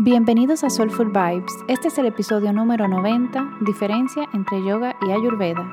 [0.00, 1.52] Bienvenidos a Soulful Vibes.
[1.68, 5.72] Este es el episodio número 90, Diferencia entre yoga y ayurveda.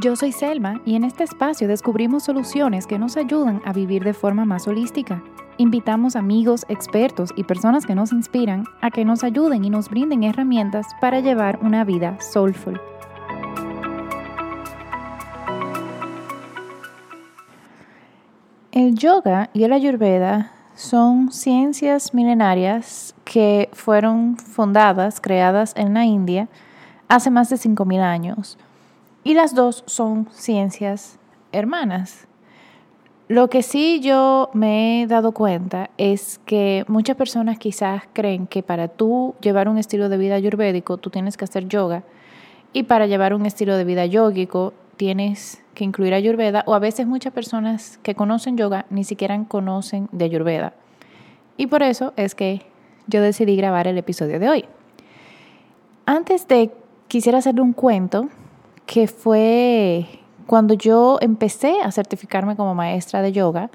[0.00, 4.14] Yo soy Selma y en este espacio descubrimos soluciones que nos ayudan a vivir de
[4.14, 5.24] forma más holística.
[5.56, 10.22] Invitamos amigos, expertos y personas que nos inspiran a que nos ayuden y nos brinden
[10.22, 12.80] herramientas para llevar una vida soulful.
[18.70, 26.48] El yoga y el ayurveda son ciencias milenarias que fueron fundadas, creadas en la India
[27.08, 28.58] hace más de 5.000 años.
[29.22, 31.18] Y las dos son ciencias
[31.52, 32.26] hermanas.
[33.28, 38.62] Lo que sí yo me he dado cuenta es que muchas personas quizás creen que
[38.62, 42.02] para tú llevar un estilo de vida ayurvédico tú tienes que hacer yoga
[42.74, 47.06] y para llevar un estilo de vida yógico tienes que incluir Ayurveda o a veces
[47.06, 50.72] muchas personas que conocen yoga ni siquiera conocen de Ayurveda.
[51.56, 52.62] Y por eso es que
[53.06, 54.64] yo decidí grabar el episodio de hoy.
[56.06, 56.70] Antes de
[57.08, 58.28] quisiera hacerle un cuento
[58.86, 60.06] que fue
[60.46, 63.70] cuando yo empecé a certificarme como maestra de yoga,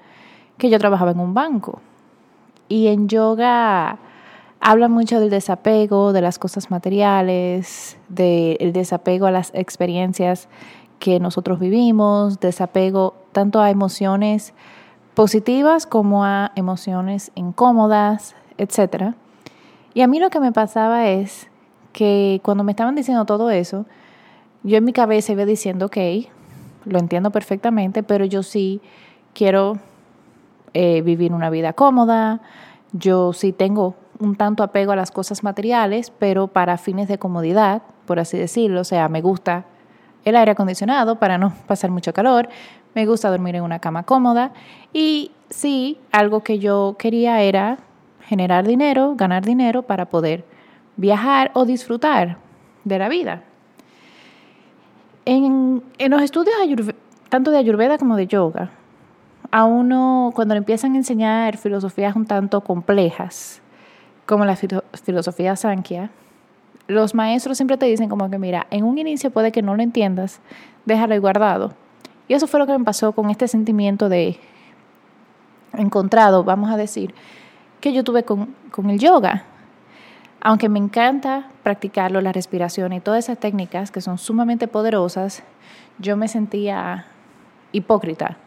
[0.57, 1.81] que yo trabajaba en un banco.
[2.67, 3.97] Y en yoga
[4.59, 10.47] habla mucho del desapego, de las cosas materiales, del desapego a las experiencias
[10.99, 14.53] que nosotros vivimos, desapego tanto a emociones
[15.13, 19.15] positivas como a emociones incómodas, etc.
[19.93, 21.47] Y a mí lo que me pasaba es
[21.93, 23.85] que cuando me estaban diciendo todo eso,
[24.63, 25.97] yo en mi cabeza iba diciendo, ok,
[26.85, 28.81] lo entiendo perfectamente, pero yo sí
[29.33, 29.79] quiero
[30.73, 32.41] eh, vivir una vida cómoda,
[32.91, 37.83] yo sí tengo un tanto apego a las cosas materiales, pero para fines de comodidad,
[38.05, 39.65] por así decirlo, o sea, me gusta
[40.25, 42.49] el aire acondicionado para no pasar mucho calor,
[42.95, 44.51] me gusta dormir en una cama cómoda
[44.93, 47.77] y sí, algo que yo quería era
[48.21, 50.45] generar dinero, ganar dinero para poder
[50.97, 52.37] viajar o disfrutar
[52.83, 53.43] de la vida.
[55.25, 56.55] En, los estudios
[57.29, 58.71] tanto de Ayurveda como de yoga,
[59.51, 63.61] a uno cuando le empiezan a enseñar filosofías un tanto complejas,
[64.25, 66.11] como la filosofía Sankhya,
[66.89, 69.83] los maestros siempre te dicen como que, mira, en un inicio puede que no lo
[69.83, 70.41] entiendas,
[70.85, 71.73] déjalo ahí guardado.
[72.27, 74.39] Y eso fue lo que me pasó con este sentimiento de
[75.73, 77.13] encontrado, vamos a decir,
[77.79, 79.43] que yo tuve con, con el yoga.
[80.41, 85.43] Aunque me encanta practicarlo, la respiración y todas esas técnicas que son sumamente poderosas,
[85.99, 87.05] yo me sentía
[87.71, 88.37] hipócrita,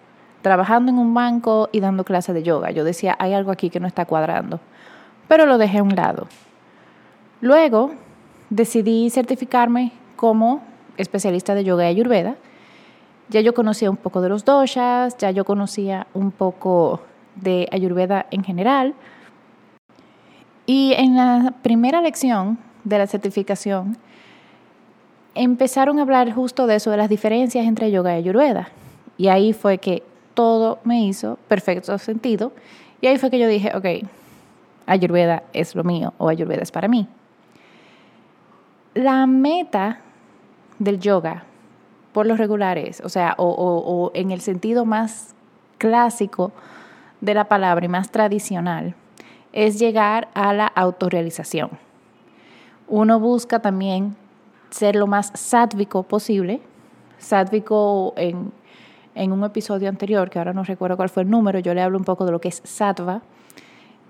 [0.43, 2.73] trabajando en un banco y dando clases de yoga.
[2.73, 4.59] Yo decía, hay algo aquí que no está cuadrando,
[5.29, 6.27] pero lo dejé a un lado.
[7.41, 7.93] Luego
[8.53, 10.63] decidí certificarme como
[10.99, 12.37] especialista de yoga y ayurveda.
[13.31, 17.01] Ya yo conocía un poco de los doshas, ya yo conocía un poco
[17.35, 18.95] de ayurveda en general.
[20.67, 23.97] Y en la primera lección de la certificación
[25.35, 28.69] empezaron a hablar justo de eso, de las diferencias entre yoga y ayurveda.
[29.17, 30.03] Y ahí fue que
[30.35, 32.53] todo me hizo perfecto sentido.
[33.01, 34.07] Y ahí fue que yo dije, ok,
[34.85, 37.09] ayurveda es lo mío o ayurveda es para mí.
[38.95, 40.01] La meta
[40.79, 41.45] del yoga,
[42.13, 45.35] por lo regular es, o sea, o, en el sentido más
[45.79, 46.53] clásico
[47.23, 48.95] de la palabra y más tradicional,
[49.55, 51.71] es llegar a la autorrealización.
[52.87, 54.15] Uno busca también
[54.69, 56.61] ser lo más sádvico posible.
[57.17, 58.53] Sádvico en,
[59.15, 61.97] en, un episodio anterior, que ahora no recuerdo cuál fue el número, yo le hablo
[61.97, 63.23] un poco de lo que es sattva.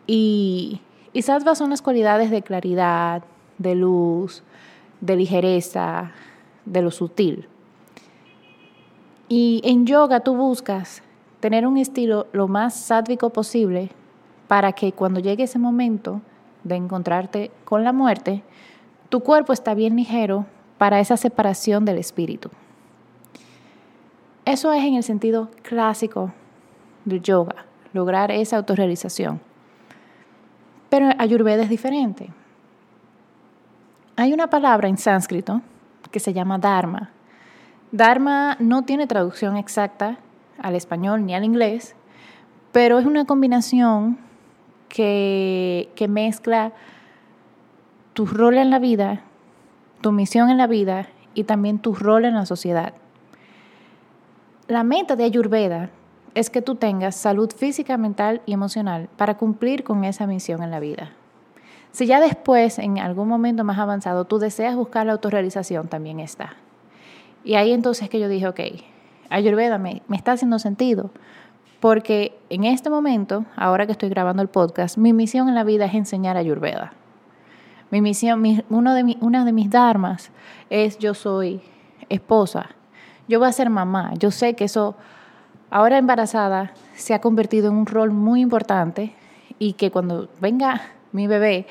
[0.09, 0.81] Y,
[1.13, 3.23] y sattva son las cualidades de claridad,
[3.59, 4.43] de luz,
[5.03, 6.13] de ligereza,
[6.65, 7.49] de lo sutil.
[9.29, 11.03] Y en yoga tú buscas
[11.41, 13.91] tener un estilo lo más sádvico posible
[14.47, 16.23] para que cuando llegue ese momento
[16.63, 18.43] de encontrarte con la muerte,
[19.09, 20.47] tu cuerpo está bien ligero
[20.79, 22.51] para esa separación del espíritu.
[24.45, 26.33] Eso es en el sentido clásico
[27.05, 29.41] del yoga, lograr esa autorrealización.
[30.89, 32.31] Pero Ayurveda es diferente.
[34.17, 35.63] Hay una palabra en sánscrito
[36.11, 37.11] que se llama Dharma.
[37.93, 40.19] Dharma no tiene traducción exacta
[40.59, 41.97] al español ni al inglés,
[42.73, 44.19] pero es una combinación
[44.91, 46.73] que, que mezcla
[48.13, 49.23] tu rol en la vida,
[50.03, 52.93] tu misión en la vida y también tu rol en la sociedad.
[54.69, 55.89] La meta de Ayurveda
[56.35, 60.71] es que tú tengas salud física, mental y emocional para cumplir con esa misión en
[60.71, 61.13] la vida.
[61.93, 66.57] Si ya después, en algún momento más avanzado, tú deseas buscar la autorrealización, también está.
[67.45, 68.61] Y ahí entonces que yo dije, ok,
[69.29, 71.11] Ayurveda me, me está haciendo sentido,
[71.81, 75.87] Porque en este momento, ahora que estoy grabando el podcast, mi misión en la vida
[75.87, 76.93] es enseñar Ayurveda.
[77.91, 80.31] Mi misión, uno de una de mis dharmas
[80.71, 81.61] es yo soy
[82.09, 82.71] esposa,
[83.29, 84.15] yo voy a ser mamá.
[84.15, 84.97] Yo sé que eso,
[85.71, 89.15] ahora embarazada, se ha convertido en un rol muy importante
[89.59, 91.67] y que cuando venga mi bebé,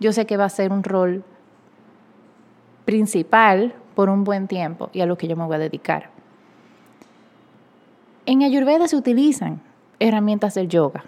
[0.00, 1.24] yo sé que va a ser un rol
[2.84, 6.10] principal por un buen tiempo y a lo que yo me voy a dedicar.
[8.26, 9.60] En Ayurveda se utilizan
[9.98, 11.04] herramientas del yoga.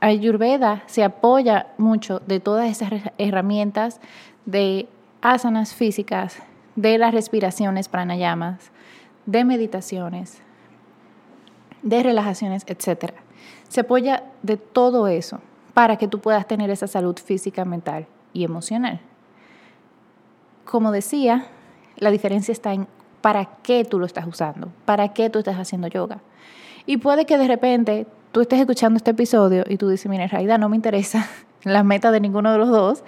[0.00, 4.00] Ayurveda se apoya mucho de todas esas herramientas
[4.44, 4.88] de
[5.22, 6.42] asanas físicas,
[6.74, 8.70] de las respiraciones pranayamas,
[9.24, 10.42] de meditaciones,
[11.82, 13.12] de relajaciones, etc.
[13.68, 15.40] Se apoya de todo eso
[15.76, 18.98] para que tú puedas tener esa salud física, mental y emocional.
[20.64, 21.48] Como decía,
[21.98, 22.88] la diferencia está en
[23.20, 26.20] para qué tú lo estás usando, para qué tú estás haciendo yoga.
[26.86, 30.30] Y puede que de repente tú estés escuchando este episodio y tú dices, mira, en
[30.30, 31.28] realidad no me interesa
[31.62, 33.04] las metas de ninguno de los dos,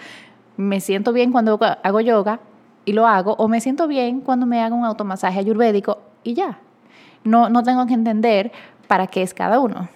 [0.59, 2.39] me siento bien cuando hago yoga
[2.85, 6.59] y lo hago, o me siento bien cuando me hago un automasaje ayurvédico y ya.
[7.25, 8.53] No, no tengo que entender
[8.89, 9.89] para qué es cada uno.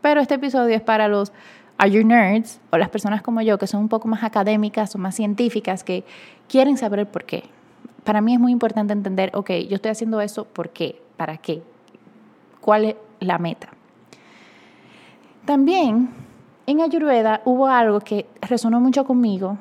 [0.00, 1.30] Pero este episodio es para los
[1.84, 4.98] Are You Nerds o las personas como yo que son un poco más académicas o
[4.98, 6.02] más científicas que
[6.48, 7.44] quieren saber el por qué.
[8.04, 11.02] Para mí es muy importante entender, ok, yo estoy haciendo eso, ¿por qué?
[11.18, 11.62] ¿Para qué?
[12.62, 13.68] ¿Cuál es la meta?
[15.44, 16.08] También
[16.66, 19.58] en Ayurveda hubo algo que resonó mucho conmigo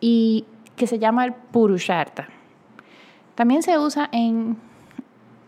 [0.00, 0.44] y
[0.76, 2.28] que se llama el Purusharta.
[3.34, 4.56] También se usa en,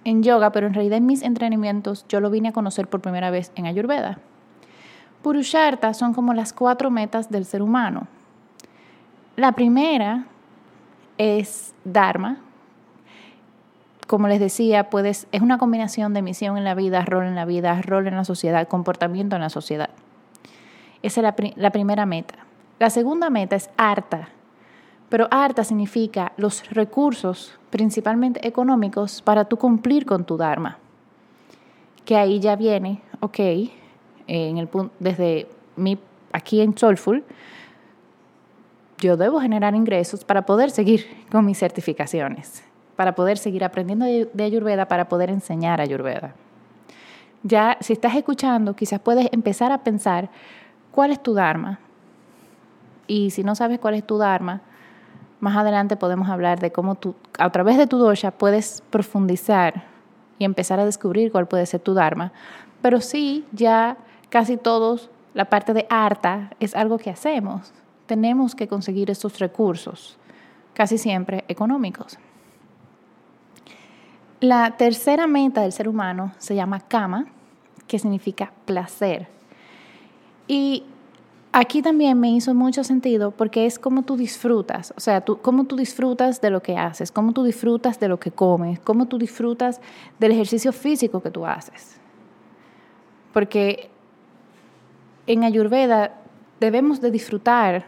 [0.04, 3.30] en yoga, pero en realidad en mis entrenamientos yo lo vine a conocer por primera
[3.30, 4.18] vez en Ayurveda.
[5.22, 8.06] Purusharta son como las cuatro metas del ser humano.
[9.36, 10.24] La primera
[11.18, 12.38] es Dharma.
[14.06, 17.44] Como les decía, puedes, es una combinación de misión en la vida, rol en la
[17.44, 19.90] vida, rol en la sociedad, comportamiento en la sociedad.
[21.02, 22.34] Esa es la, la primera meta.
[22.78, 24.30] La segunda meta es Arta,
[25.10, 30.78] pero Arta significa los recursos, principalmente económicos, para tú cumplir con tu Dharma.
[32.04, 33.38] Que ahí ya viene, ok,
[34.30, 34.68] en el
[35.00, 35.98] desde mi,
[36.32, 37.24] aquí en Soulful,
[38.98, 42.62] yo debo generar ingresos para poder seguir con mis certificaciones,
[42.94, 46.34] para poder seguir aprendiendo de Ayurveda, para poder enseñar Ayurveda.
[47.42, 50.28] Ya, si estás escuchando, quizás puedes empezar a pensar
[50.92, 51.80] cuál es tu Dharma.
[53.06, 54.60] Y si no sabes cuál es tu Dharma,
[55.40, 59.84] más adelante podemos hablar de cómo tú, a través de tu dosha, puedes profundizar
[60.38, 62.32] y empezar a descubrir cuál puede ser tu Dharma.
[62.82, 63.96] Pero sí, ya
[64.30, 67.72] casi todos, la parte de harta es algo que hacemos.
[68.06, 70.16] Tenemos que conseguir estos recursos,
[70.72, 72.18] casi siempre económicos.
[74.40, 77.26] La tercera meta del ser humano se llama kama,
[77.86, 79.28] que significa placer.
[80.48, 80.84] Y
[81.52, 85.64] aquí también me hizo mucho sentido porque es como tú disfrutas, o sea, tú, cómo
[85.64, 89.18] tú disfrutas de lo que haces, cómo tú disfrutas de lo que comes, cómo tú
[89.18, 89.80] disfrutas
[90.18, 92.00] del ejercicio físico que tú haces.
[93.32, 93.90] Porque
[95.26, 96.14] en Ayurveda
[96.60, 97.84] debemos de disfrutar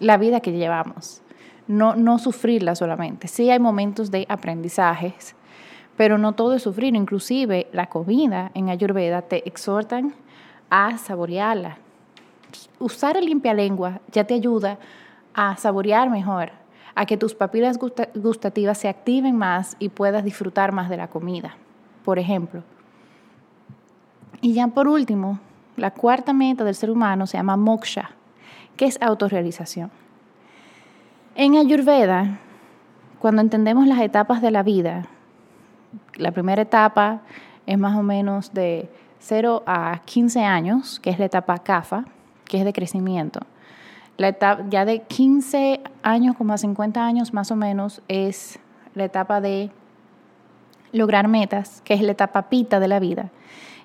[0.00, 1.22] la vida que llevamos,
[1.66, 3.28] no, no sufrirla solamente.
[3.28, 5.34] Sí hay momentos de aprendizajes,
[5.96, 6.94] pero no todo es sufrir.
[6.94, 10.14] Inclusive la comida en Ayurveda te exhortan
[10.70, 11.78] a saborearla.
[12.78, 14.78] Usar el limpialengua ya te ayuda
[15.34, 16.50] a saborear mejor,
[16.94, 17.78] a que tus papilas
[18.14, 21.56] gustativas se activen más y puedas disfrutar más de la comida,
[22.04, 22.62] por ejemplo.
[24.40, 25.38] Y ya por último,
[25.78, 28.10] la cuarta meta del ser humano se llama moksha,
[28.76, 29.90] que es autorrealización.
[31.34, 32.38] En Ayurveda,
[33.18, 35.06] cuando entendemos las etapas de la vida,
[36.16, 37.20] la primera etapa
[37.66, 42.04] es más o menos de 0 a 15 años, que es la etapa kapha,
[42.44, 43.40] que es de crecimiento.
[44.16, 48.58] La etapa ya de 15 años como a 50 años más o menos es
[48.94, 49.70] la etapa de
[50.92, 53.30] lograr metas, que es la etapa pita de la vida.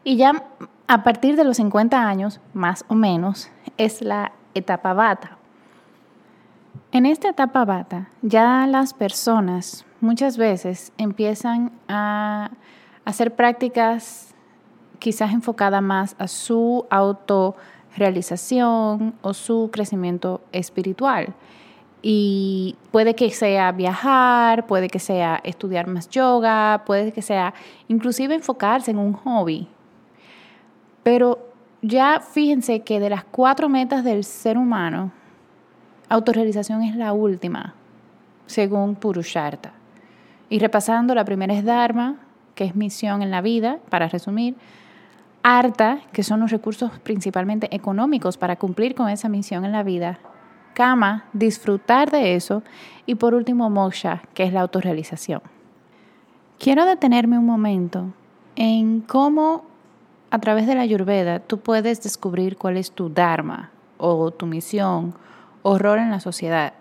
[0.04, 0.44] Y ya
[0.88, 5.38] a partir de los 50 años, más o menos, es la etapa bata.
[6.92, 12.52] En esta etapa bata, ya las personas muchas veces empiezan a
[13.06, 14.36] hacer prácticas
[15.00, 21.34] quizás enfocadas más a su autorrealización o su crecimiento espiritual.
[22.02, 27.54] Y puede que sea viajar, puede que sea estudiar más yoga, puede que sea
[27.88, 29.70] inclusive enfocarse en un hobby
[31.04, 35.12] pero ya fíjense que de las cuatro metas del ser humano,
[36.10, 37.76] autorrealización es la última,
[38.46, 39.74] según Purusharta.
[40.50, 42.18] Y repasando, la primera es Dharma,
[42.56, 44.56] que es misión en la vida, para resumir.
[45.42, 50.20] Arta, que son los recursos principalmente económicos para cumplir con esa misión en la vida.
[50.74, 52.64] Kama, disfrutar de eso.
[53.06, 55.42] Y por último, moksha, que es la autorrealización.
[56.60, 58.14] Quiero detenerme un momento
[58.56, 59.66] en cómo
[60.34, 65.14] a través de la ayurveda tú puedes descubrir cuál es tu dharma o tu misión
[65.62, 66.74] o rol en la sociedad.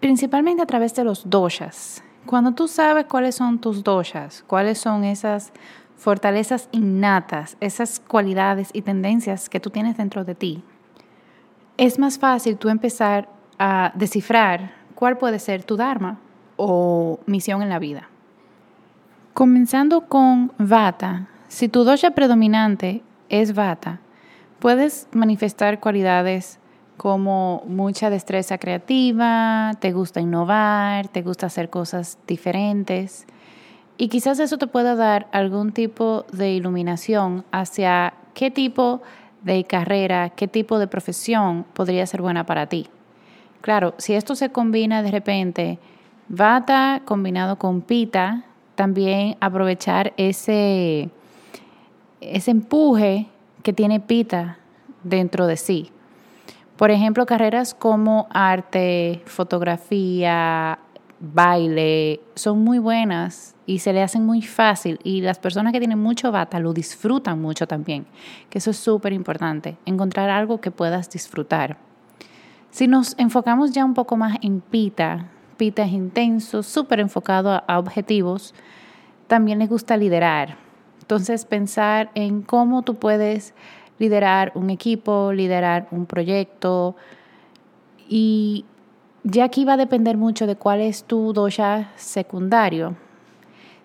[0.00, 2.04] Principalmente a través de los doshas.
[2.26, 5.50] Cuando tú sabes cuáles son tus doshas, cuáles son esas
[5.96, 10.62] fortalezas innatas, esas cualidades y tendencias que tú tienes dentro de ti,
[11.78, 16.18] es más fácil tú empezar a descifrar cuál puede ser tu Dharma
[16.56, 18.10] o misión en la vida.
[19.32, 24.00] Comenzando con Vata, si tu dosha predominante es Vata,
[24.58, 26.58] puedes manifestar cualidades
[26.96, 33.24] como mucha destreza creativa, te gusta innovar, te gusta hacer cosas diferentes,
[33.96, 39.02] y quizás eso te pueda dar algún tipo de iluminación hacia qué tipo
[39.44, 42.88] de carrera, qué tipo de profesión podría ser buena para ti.
[43.60, 45.78] Claro, si esto se combina de repente,
[46.28, 48.42] Vata combinado con Pita,
[48.74, 51.10] también aprovechar ese,
[52.32, 53.28] ese empuje
[53.62, 54.58] que tiene Pita
[55.02, 55.90] dentro de sí.
[56.76, 60.78] Por ejemplo, carreras como arte, fotografía,
[61.20, 65.98] baile, son muy buenas y se le hacen muy fácil y las personas que tienen
[65.98, 68.06] mucho bata lo disfrutan mucho también,
[68.50, 71.78] que eso es súper importante, encontrar algo que puedas disfrutar.
[72.70, 77.58] Si nos enfocamos ya un poco más en pita, pita es intenso, súper enfocado a,
[77.58, 78.52] a objetivos,
[79.28, 80.63] también le gusta liderar.
[81.04, 83.52] Entonces pensar en cómo tú puedes
[83.98, 86.96] liderar un equipo, liderar un proyecto
[88.08, 88.64] y
[89.22, 92.96] ya aquí va a depender mucho de cuál es tu dosha secundario.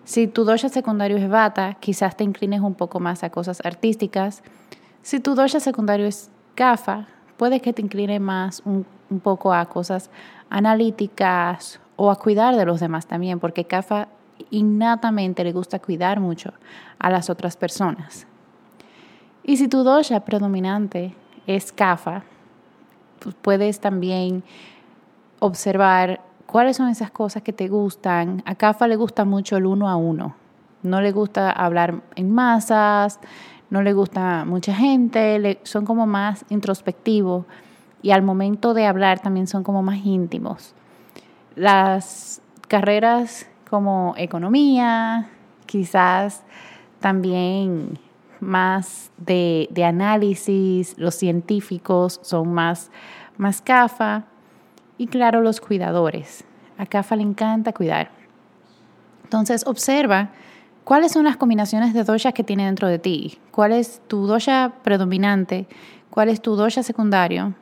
[0.04, 4.42] Si tu dosha secundario es bata, quizás te inclines un poco más a cosas artísticas.
[5.02, 9.66] Si tu dosha secundario es gafa, puede que te incline más un, un poco a
[9.66, 10.08] cosas
[10.48, 14.08] analíticas o a cuidar de los demás también, porque gafa
[14.50, 16.52] innatamente le gusta cuidar mucho
[16.98, 18.26] a las otras personas.
[19.42, 21.14] Y si tu dosha predominante
[21.46, 22.22] es kafa,
[23.20, 24.42] pues puedes también
[25.38, 28.42] observar cuáles son esas cosas que te gustan.
[28.46, 30.34] A Cafa le gusta mucho el uno a uno.
[30.82, 33.20] No le gusta hablar en masas,
[33.70, 37.44] no le gusta mucha gente, son como más introspectivos
[38.02, 40.74] y al momento de hablar también son como más íntimos.
[41.54, 45.30] Las carreras como economía,
[45.64, 46.42] quizás
[46.98, 48.00] también
[48.40, 52.90] más de, análisis, los científicos son más,
[53.36, 54.24] más CAFA
[54.98, 56.44] y claro, los cuidadores.
[56.78, 58.10] A Cafa le encanta cuidar.
[59.22, 60.30] Entonces, observa
[60.82, 63.38] cuáles son las combinaciones de dosha que tiene dentro de ti.
[63.52, 65.68] ¿Cuál es tu dosha predominante?
[66.10, 67.54] ¿Cuál es tu dosha secundario?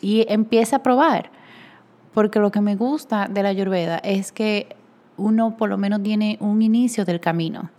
[0.00, 1.30] Y empieza a probar.
[2.14, 4.76] Porque lo que me gusta de la Ayurveda es que
[5.20, 7.70] uno por lo menos tiene un inicio del camino.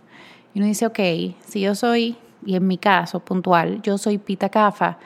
[0.54, 0.98] Y uno dice, ok,
[1.44, 4.98] si yo soy, y en mi caso puntual, yo soy Pita Kafa,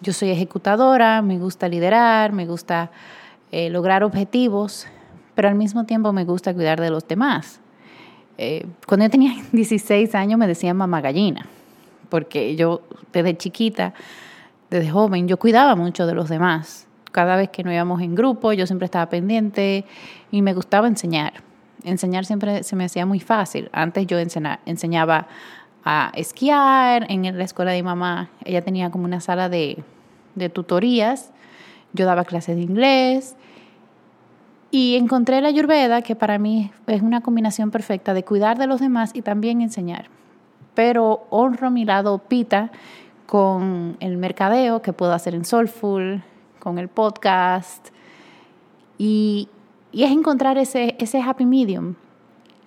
[0.00, 2.90] yo soy ejecutadora, me gusta liderar, me gusta
[3.52, 4.86] eh, lograr objetivos,
[5.34, 7.60] pero al mismo tiempo me gusta cuidar de los demás.
[8.38, 11.46] Eh, cuando yo tenía 16 años me decían mamá gallina,
[12.08, 12.82] porque yo
[13.12, 13.94] desde chiquita,
[14.70, 16.86] desde joven, yo cuidaba mucho de los demás.
[17.12, 19.84] Cada vez que nos íbamos en grupo, yo siempre estaba pendiente
[20.30, 21.49] y me gustaba enseñar.
[21.84, 23.70] Enseñar siempre se me hacía muy fácil.
[23.72, 25.28] Antes yo enseñaba
[25.84, 28.30] a esquiar en la escuela de mi mamá.
[28.44, 29.82] Ella tenía como una sala de,
[30.34, 31.32] de tutorías.
[31.92, 33.36] Yo daba clases de inglés
[34.70, 38.80] y encontré la Ayurveda, que para mí es una combinación perfecta de cuidar de los
[38.80, 40.06] demás y también enseñar.
[40.74, 42.70] Pero honro mi lado pita
[43.26, 46.22] con el mercadeo que puedo hacer en Soulful,
[46.60, 47.88] con el podcast.
[48.96, 49.48] Y,
[49.92, 51.94] y es encontrar ese, ese happy medium.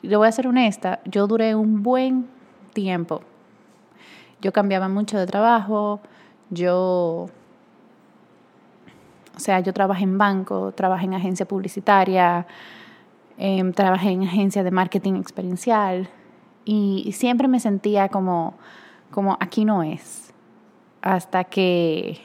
[0.02, 2.28] Y le voy a ser honesta, yo duré un buen
[2.74, 3.22] tiempo.
[4.42, 6.02] Yo cambiaba mucho de trabajo,
[6.50, 7.30] yo
[9.36, 12.46] o sea, yo trabajé en banco, trabajé en agencia publicitaria,
[13.38, 16.10] em, trabajé en agencia de marketing experiencial
[16.66, 18.54] y siempre me sentía como,
[19.12, 20.34] como aquí no es.
[21.02, 22.20] Hasta que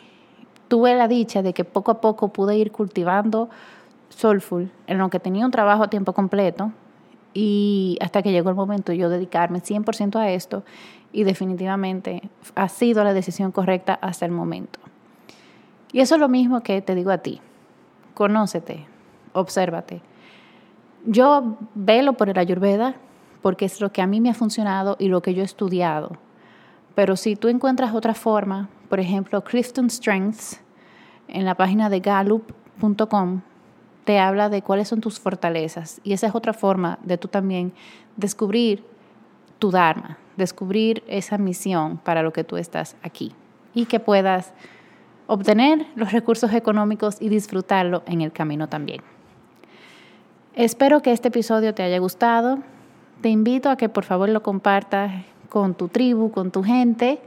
[0.68, 3.48] tuve la dicha de que poco a poco pude ir cultivando
[4.08, 6.72] Soulful, en lo que tenía un trabajo a tiempo completo
[7.34, 10.64] y hasta que llegó el momento yo dedicarme 100% a esto
[11.12, 14.80] y definitivamente ha sido la decisión correcta hasta el momento.
[15.92, 17.40] Y eso es lo mismo que te digo a ti.
[18.14, 18.86] Conócete,
[19.32, 20.02] obsérvate.
[21.06, 22.96] Yo velo por el Ayurveda
[23.40, 26.18] porque es lo que a mí me ha funcionado y lo que yo he estudiado.
[26.94, 30.60] Pero si tú encuentras otra forma, por ejemplo, Clifton Strengths,
[31.28, 33.42] en la página de gallup.com,
[34.08, 36.00] te habla de cuáles son tus fortalezas.
[36.02, 37.74] Y esa es otra forma de tú también
[38.16, 38.82] descubrir
[39.58, 43.34] tu Dharma, descubrir esa misión para lo que tú estás aquí.
[43.74, 44.54] Y que puedas
[45.26, 49.02] obtener los recursos económicos y disfrutarlo en el camino también.
[50.54, 52.60] Espero que este episodio te haya gustado.
[53.20, 57.20] Te invito a que por favor lo compartas con tu tribu, con tu gente,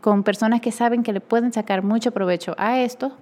[0.00, 3.12] con personas que saben que le pueden sacar mucho provecho a esto.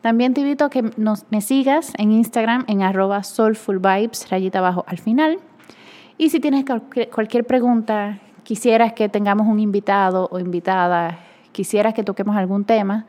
[0.00, 4.84] También te invito a que nos, me sigas en Instagram en arroba soulfulvibes, rayita abajo
[4.86, 5.38] al final.
[6.16, 6.64] Y si tienes
[7.12, 11.18] cualquier pregunta, quisieras que tengamos un invitado o invitada,
[11.52, 13.06] quisieras que toquemos algún tema,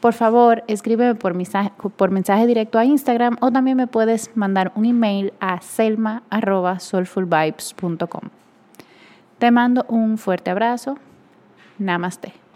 [0.00, 4.70] por favor, escríbeme por mensaje, por mensaje directo a Instagram o también me puedes mandar
[4.76, 8.28] un email a selma.soulfulvibes.com.
[9.38, 10.98] Te mando un fuerte abrazo.
[11.78, 12.47] Namaste.